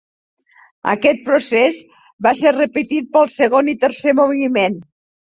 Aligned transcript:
Aquest 0.93 1.19
procés 1.27 1.77
va 2.27 2.33
ser 2.39 2.53
repetit 2.55 3.13
per 3.13 3.21
al 3.21 3.29
segon 3.35 3.71
i 3.75 3.77
tercer 3.85 4.15
moviment. 4.23 4.81